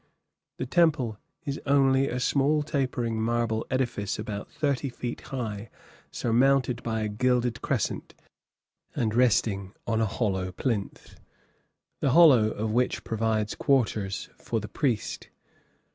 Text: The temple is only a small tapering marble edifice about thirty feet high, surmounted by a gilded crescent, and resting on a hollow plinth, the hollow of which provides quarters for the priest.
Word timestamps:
The 0.57 0.65
temple 0.65 1.19
is 1.45 1.61
only 1.67 2.07
a 2.09 2.19
small 2.19 2.63
tapering 2.63 3.21
marble 3.21 3.67
edifice 3.69 4.17
about 4.17 4.49
thirty 4.49 4.89
feet 4.89 5.21
high, 5.21 5.69
surmounted 6.09 6.81
by 6.81 7.01
a 7.01 7.07
gilded 7.07 7.61
crescent, 7.61 8.15
and 8.95 9.13
resting 9.13 9.73
on 9.85 10.01
a 10.01 10.07
hollow 10.07 10.53
plinth, 10.53 11.17
the 11.99 12.13
hollow 12.13 12.49
of 12.49 12.71
which 12.71 13.03
provides 13.03 13.53
quarters 13.53 14.29
for 14.37 14.59
the 14.59 14.67
priest. 14.67 15.29